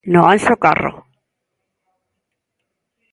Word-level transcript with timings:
No 0.13 0.21
Anxo 0.33 0.53
Carro. 0.63 0.93